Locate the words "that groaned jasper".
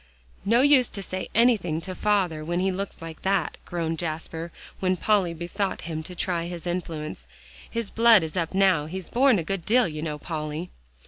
3.21-4.51